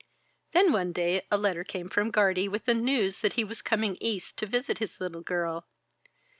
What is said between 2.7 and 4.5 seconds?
news that he was coming East to